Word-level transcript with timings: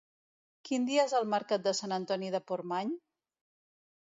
Quin 0.69 0.87
dia 0.87 1.03
és 1.09 1.13
el 1.19 1.27
mercat 1.33 1.67
de 1.67 1.75
Sant 1.81 1.93
Antoni 1.99 2.33
de 2.37 2.43
Portmany? 2.53 2.97